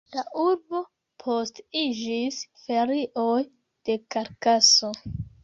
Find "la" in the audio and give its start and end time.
0.17-0.21